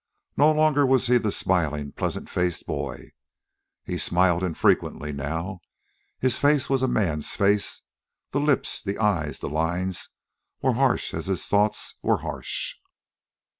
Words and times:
No 0.35 0.51
longer 0.51 0.83
was 0.83 1.05
he 1.05 1.19
the 1.19 1.31
smiling, 1.31 1.91
pleasant 1.91 2.27
faced 2.27 2.65
boy. 2.65 3.11
He 3.83 3.99
smiled 3.99 4.41
infrequently 4.41 5.11
now. 5.13 5.59
His 6.17 6.39
face 6.39 6.71
was 6.71 6.81
a 6.81 6.87
man's 6.87 7.35
face. 7.35 7.83
The 8.31 8.39
lips, 8.39 8.81
the 8.81 8.97
eyes, 8.97 9.41
the 9.41 9.47
lines 9.47 10.09
were 10.59 10.73
harsh 10.73 11.13
as 11.13 11.27
his 11.27 11.45
thoughts 11.45 11.93
were 12.01 12.21
harsh. 12.21 12.77